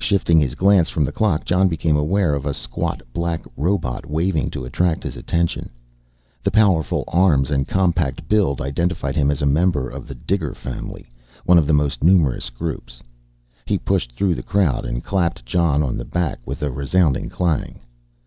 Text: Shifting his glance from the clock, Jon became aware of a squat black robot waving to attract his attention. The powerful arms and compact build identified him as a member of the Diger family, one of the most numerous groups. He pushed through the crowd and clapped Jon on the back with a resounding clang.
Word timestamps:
Shifting 0.00 0.40
his 0.40 0.54
glance 0.54 0.88
from 0.88 1.04
the 1.04 1.12
clock, 1.12 1.44
Jon 1.44 1.68
became 1.68 1.94
aware 1.94 2.32
of 2.32 2.46
a 2.46 2.54
squat 2.54 3.02
black 3.12 3.44
robot 3.54 4.06
waving 4.06 4.48
to 4.52 4.64
attract 4.64 5.02
his 5.02 5.14
attention. 5.14 5.68
The 6.42 6.50
powerful 6.50 7.04
arms 7.06 7.50
and 7.50 7.68
compact 7.68 8.26
build 8.30 8.62
identified 8.62 9.14
him 9.14 9.30
as 9.30 9.42
a 9.42 9.46
member 9.46 9.86
of 9.90 10.08
the 10.08 10.14
Diger 10.14 10.54
family, 10.56 11.06
one 11.44 11.58
of 11.58 11.66
the 11.66 11.74
most 11.74 12.02
numerous 12.02 12.48
groups. 12.48 13.02
He 13.66 13.76
pushed 13.76 14.12
through 14.12 14.36
the 14.36 14.42
crowd 14.42 14.86
and 14.86 15.04
clapped 15.04 15.44
Jon 15.44 15.82
on 15.82 15.98
the 15.98 16.06
back 16.06 16.38
with 16.46 16.62
a 16.62 16.70
resounding 16.72 17.28
clang. 17.28 17.80